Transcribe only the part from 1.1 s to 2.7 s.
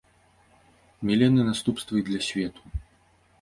яны наступствы і для свету.